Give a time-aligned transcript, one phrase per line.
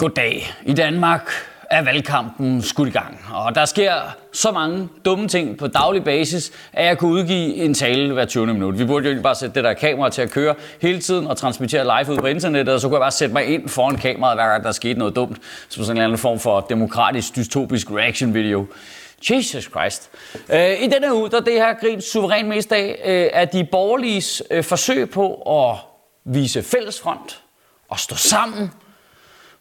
[0.00, 0.52] Goddag.
[0.66, 1.30] I Danmark
[1.70, 3.94] er valgkampen skudt i gang, og der sker
[4.32, 8.46] så mange dumme ting på daglig basis, at jeg kunne udgive en tale hver 20
[8.46, 8.78] minut.
[8.78, 11.84] Vi burde jo bare sætte det der kamera til at køre hele tiden og transmittere
[11.84, 14.48] live ud på internettet, og så kunne jeg bare sætte mig ind foran kameraet, hver
[14.48, 15.38] gang der skete noget dumt,
[15.68, 18.66] som sådan en eller anden form for demokratisk, dystopisk reaction video.
[19.30, 20.10] Jesus Christ.
[20.52, 24.42] Øh, I denne uge, der det her grib suveræn mest af, øh, er de borgerliges
[24.50, 25.76] øh, forsøg på at
[26.24, 27.42] vise fællesfront
[27.88, 28.70] og stå sammen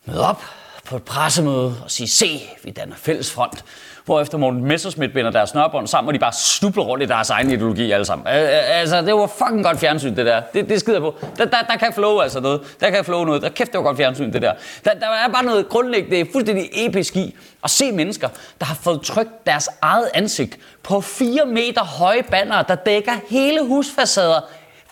[0.09, 0.43] møde op
[0.85, 3.63] på et pressemøde og sige, se, vi danner fælles front.
[4.05, 7.51] Hvorefter Morten Messerschmidt binder deres snørbånd sammen, og de bare snubler rundt i deres egen
[7.51, 8.27] ideologi alle sammen.
[8.27, 10.41] Altså, det var fucking godt fjernsyn, det der.
[10.53, 11.15] Det, det skider på.
[11.37, 12.61] Der, der, der kan flow altså noget.
[12.79, 13.41] Der kan flow noget.
[13.41, 14.53] Der kæft, det var godt fjernsyn, det der.
[14.85, 19.01] Der, der er bare noget grundlæggende, fuldstændig episk i at se mennesker, der har fået
[19.01, 24.41] trykt deres eget ansigt på 4 meter høje banner, der dækker hele husfacader,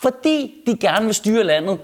[0.02, 1.80] fordi de gerne vil styre landet.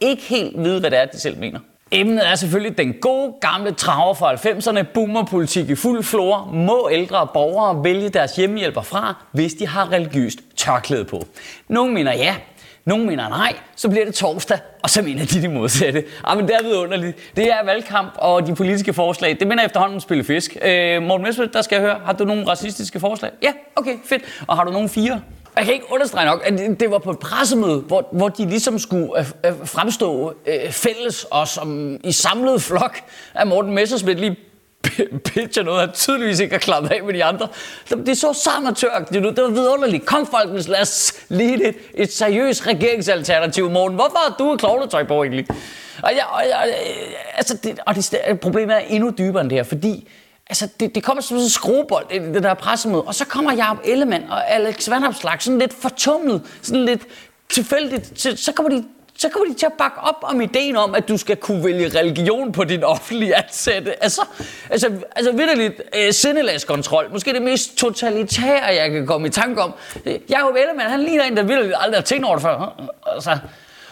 [0.00, 1.60] Ikke helt vide, hvad det er, de selv mener.
[1.94, 6.50] Emnet er selvfølgelig den gode gamle traver fra 90'erne, boomerpolitik i fuld flor.
[6.52, 11.26] Må ældre borgere vælge deres hjemmehjælper fra, hvis de har religiøst tørklæde på?
[11.68, 12.36] Nogle mener ja,
[12.84, 16.04] nogle mener nej, så bliver det torsdag, og så mener de det modsatte.
[16.24, 17.16] Ah, men det er vidunderligt.
[17.36, 19.36] Det er valgkamp og de politiske forslag.
[19.40, 20.56] Det minder efterhånden spille fisk.
[20.62, 23.30] Øh, Morten Messerschmidt, der skal jeg høre, har du nogle racistiske forslag?
[23.42, 24.22] Ja, okay, fedt.
[24.46, 25.20] Og har du nogle fire?
[25.56, 28.78] Jeg kan ikke understrege nok, at det var på et pressemøde, hvor, hvor de ligesom
[28.78, 33.00] skulle øh, øh fremstå øh, fælles og som i samlet flok,
[33.34, 34.36] af Morten Messersmith lige
[35.24, 37.48] pitcher noget, han tydeligvis ikke har klappet af med de andre.
[38.06, 39.32] De så så amatøragtigt ud.
[39.32, 40.06] det var vidunderligt.
[40.06, 43.94] Kom folkens, lad os lige et, et seriøst regeringsalternativ, Morten.
[43.94, 45.46] Hvorfor har du et klovnetøj på egentlig?
[46.02, 46.74] Og, jeg, og, jeg,
[47.34, 50.08] altså det, og det, problemet er endnu dybere end det her, fordi
[50.50, 53.02] Altså, det, det kommer som sådan en skruebold, det, det der pressemøde.
[53.02, 57.02] Og så kommer Jacob Ellemann og Alex Vandopslag sådan lidt fortumlet, sådan lidt
[57.50, 58.20] tilfældigt.
[58.20, 58.84] Så, så kommer de
[59.16, 61.98] så kommer de til at bakke op om ideen om, at du skal kunne vælge
[61.98, 64.02] religion på din offentlige ansatte.
[64.02, 64.20] Altså,
[64.70, 67.08] altså, altså vidderligt øh, sindelagskontrol.
[67.12, 69.74] Måske det mest totalitære, jeg kan komme i tanke om.
[70.06, 72.54] Øh, Jacob Ellemann, han ligner en, der vidderligt aldrig har tænkt over det før.
[72.54, 73.38] Øh, øh, altså,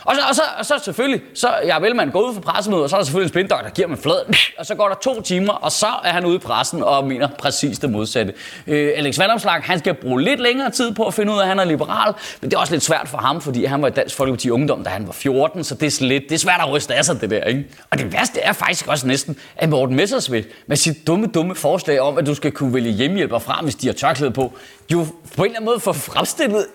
[0.04, 2.84] og så, og så, og så selvfølgelig, så jeg vil man gå ud for pressemødet,
[2.84, 4.94] og så er der selvfølgelig en spindok, der giver mig flad, og så går der
[4.94, 8.34] to timer, og så er han ude i pressen og mener præcis det modsatte.
[8.66, 11.48] Øh, Alex Vandomslag, han skal bruge lidt længere tid på at finde ud af, at
[11.48, 13.90] han er liberal, men det er også lidt svært for ham, fordi han var i
[13.90, 16.70] Dansk Folkeparti Ungdom, da han var 14, så det er, lidt, det er svært at
[16.72, 17.44] ryste af sig, det der.
[17.44, 17.64] Ikke?
[17.90, 22.00] Og det værste er faktisk også næsten, at Morten Messersmith med sit dumme, dumme forslag
[22.00, 24.52] om, at du skal kunne vælge hjemmehjælper fra, hvis de har tørklæde på,
[24.92, 26.66] jo på en eller anden måde får fremstillet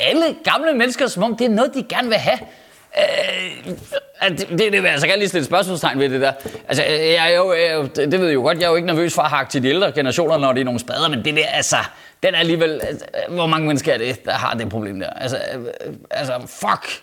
[0.00, 2.38] alle gamle mennesker, som om det er noget, de gerne vil have.
[2.96, 3.74] Øh,
[4.28, 6.32] det, det, det altså, jeg så lige stille spørgsmålstegn ved det der.
[6.68, 9.14] Altså, jeg er jo, jeg det ved jeg jo godt, jeg er jo ikke nervøs
[9.14, 11.46] for at hakke til de ældre generationer, når det er nogle spader, men det der,
[11.46, 11.76] altså,
[12.22, 15.10] den er alligevel, altså, hvor mange mennesker er det, der har det problem der?
[15.10, 17.02] Altså, øh, altså fuck,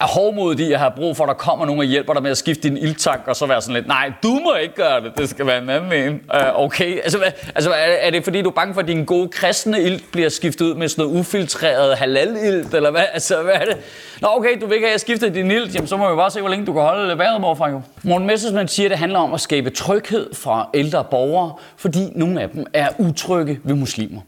[0.00, 2.30] er hårdmodig i at have brug for, at der kommer nogen og hjælper dig med
[2.30, 5.12] at skifte din ildtank, og så være sådan lidt, nej, du må ikke gøre det,
[5.18, 6.20] det skal være en anden en.
[6.34, 9.04] Uh, okay, altså, hvad, altså er, er det fordi, du er bange for, at din
[9.04, 13.04] gode kristne ild bliver skiftet ud med sådan noget ufiltreret halal-ild, eller hvad?
[13.12, 13.76] Altså, hvad er det?
[14.20, 16.16] Nå, okay, du vil ikke have, at jeg skifter din ild, jamen så må vi
[16.16, 17.80] bare se, hvor længe du kan holde vejret morfra jo.
[18.02, 22.42] Morten Messersmann siger, at det handler om at skabe tryghed for ældre borgere, fordi nogle
[22.42, 24.20] af dem er utrygge ved muslimer.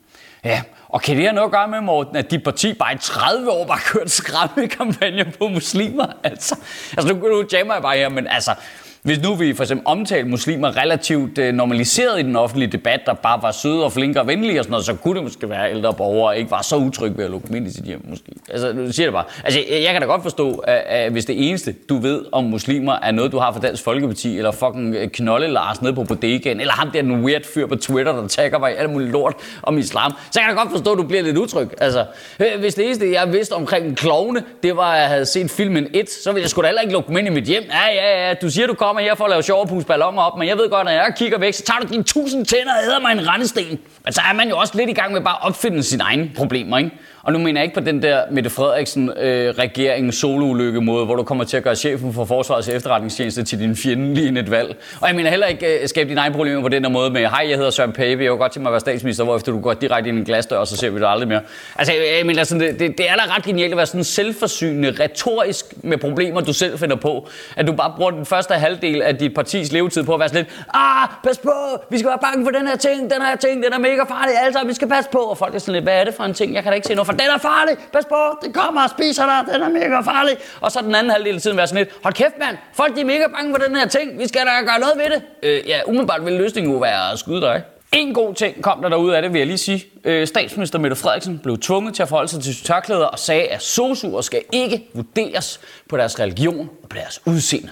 [0.44, 2.98] Ja, og kan det have noget at gøre med, Morten, at dit parti bare i
[3.00, 6.06] 30 år bare kørt skræmmekampagner på muslimer?
[6.24, 6.56] Altså,
[6.96, 8.54] altså nu, nu jammer jeg bare her, men altså,
[9.02, 13.14] hvis nu vi for eksempel omtalte muslimer relativt øh, normaliseret i den offentlige debat, der
[13.14, 15.70] bare var søde og flinke og venlige og sådan noget, så kunne det måske være,
[15.70, 18.32] ældre borgere ikke var så utrygge ved at lukke dem ind i sit hjem måske.
[18.50, 19.24] Altså, nu siger det bare.
[19.44, 22.44] Altså, jeg, jeg kan da godt forstå, at, at, hvis det eneste, du ved om
[22.44, 26.04] muslimer, er noget, du har fra Dansk Folkeparti, eller fucking øh, Knolle Lars nede på
[26.04, 29.10] bodegaen, eller ham der den weird fyr på Twitter, der tagger mig i alt muligt
[29.10, 31.68] lort om islam, så jeg kan da godt forstå, at du bliver lidt utryg.
[31.80, 32.04] Altså,
[32.40, 35.86] øh, hvis det eneste, jeg vidste omkring klovne, det var, at jeg havde set filmen
[35.94, 37.62] 1, så ville jeg sgu da heller ikke lukke dem ind i mit hjem.
[37.62, 40.38] Ja, ja, ja, du siger, du kommer her for at lave sjov og balloner op,
[40.38, 42.84] men jeg ved godt, når jeg kigger væk, så tager du dine tusind tænder og
[42.84, 43.78] æder mig en rendesten.
[44.04, 46.30] Men så er man jo også lidt i gang med bare at opfinde sine egne
[46.36, 46.90] problemer, ikke?
[47.22, 51.16] Og nu mener jeg ikke på den der Mette Frederiksen øh, regering soloulykke måde, hvor
[51.16, 54.76] du kommer til at gøre chefen for Forsvarets efterretningstjeneste til din fjende lige et valg.
[55.00, 57.20] Og jeg mener heller ikke øh, skabe dine egne problemer på den der måde med,
[57.20, 59.52] hej, jeg hedder Søren Pape, jeg vil godt til mig at være statsminister, hvor efter
[59.52, 61.40] du går direkte ind i en glasdør, og så ser vi det aldrig mere.
[61.76, 64.04] Altså, jeg, jeg mener sådan, det, det, det er da ret genialt at være sådan
[64.04, 67.28] selvforsynende, retorisk med problemer, du selv finder på.
[67.56, 70.44] At du bare bruger den første halvdel af dit partis levetid på at være sådan
[70.44, 71.52] lidt, ah, pas på,
[71.90, 74.34] vi skal være bange for den her ting, den her ting, den er mega farlig,
[74.44, 75.18] altså, vi skal passe på.
[75.18, 76.54] Og folk er sådan lidt, hvad er det for en ting?
[76.54, 78.90] Jeg kan da ikke se noget for den er farlig, pas på, det kommer og
[78.90, 80.36] spiser dig, den er mega farlig.
[80.60, 83.00] Og så den anden halvdel af tiden være sådan lidt, hold kæft mand, folk de
[83.00, 85.22] er mega bange for den her ting, vi skal da gøre noget ved det.
[85.42, 87.62] Øh, ja, umiddelbart vil løsningen jo være at skyde dig.
[87.92, 89.84] En god ting kom der derude af det, vil jeg lige sige.
[90.04, 93.62] Øh, statsminister Mette Frederiksen blev tvunget til at forholde sig til tørklæder og sagde, at
[93.62, 97.70] sosuer skal ikke vurderes på deres religion og på deres udseende.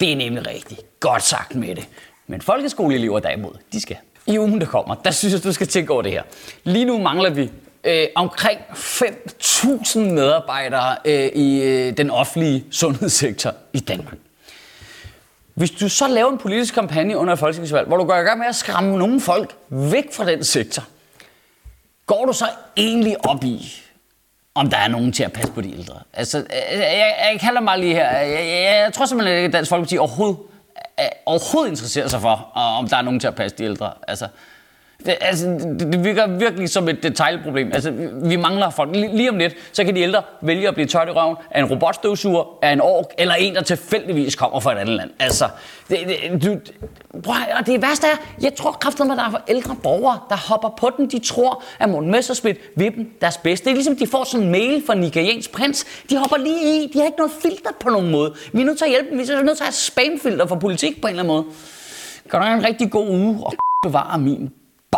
[0.00, 0.80] Det er nemlig rigtigt.
[1.00, 1.88] Godt sagt med det.
[2.26, 3.96] Men folkeskoleelever derimod, de skal.
[4.26, 6.22] I ugen, der kommer, der synes jeg, du skal tænke over det her.
[6.64, 7.50] Lige nu mangler vi
[7.86, 14.16] øh, omkring 5.000 medarbejdere øh, i øh, den offentlige sundhedssektor i Danmark.
[15.54, 18.38] Hvis du så laver en politisk kampagne under et folketingsvalg, hvor du går i gang
[18.38, 20.84] med at skræmme nogle folk væk fra den sektor,
[22.06, 22.44] går du så
[22.76, 23.72] egentlig op i,
[24.54, 25.94] om der er nogen til at passe på de ældre?
[26.12, 28.10] Altså, øh, øh, jeg, jeg, jeg kalder mig lige her.
[28.18, 30.38] Jeg, jeg, jeg tror simpelthen ikke, at Dansk Folkeparti overhovedet,
[31.00, 33.92] øh, overhovedet interesserer sig for, om der er nogen til at passe de ældre.
[34.08, 34.28] Altså,
[35.04, 37.70] det, altså, det, det virker virkelig som et detaljproblem.
[37.72, 37.90] Altså,
[38.22, 38.90] vi mangler folk.
[38.94, 41.66] Lige om lidt, så kan de ældre vælge at blive tørt i røven af en
[41.66, 45.10] robotstøvsuger, af en ork, eller en, der tilfældigvis kommer fra et andet land.
[45.18, 45.48] Altså,
[45.88, 46.58] det, det, du,
[47.22, 50.36] prøv, og det værste er, jeg tror kraftedeme, at der er for ældre borgere, der
[50.36, 51.10] hopper på den.
[51.10, 53.64] De tror, at Morten Messerschmidt vil dem deres bedste.
[53.64, 55.84] Det er ligesom, de får sådan en mail fra nigeriansk prins.
[56.10, 56.90] De hopper lige i.
[56.92, 58.34] De har ikke noget filter på nogen måde.
[58.52, 59.18] Vi er nødt til at hjælpe dem.
[59.18, 61.44] Vi er nødt til at have spamfilter for politik på en eller anden måde.
[62.30, 63.52] Kan du have en rigtig god uge og
[63.82, 64.50] bevare min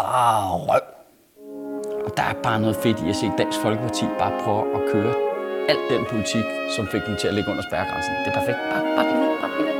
[0.02, 0.84] bare røv.
[2.04, 5.14] Og der er bare noget fedt i at se Dansk Folkeparti bare prøve at køre
[5.68, 6.44] alt den politik,
[6.76, 8.12] som fik dem til at ligge under spærregrænsen.
[8.24, 8.58] Det er perfekt.
[8.70, 9.77] Bare, bare bare, bare, bare.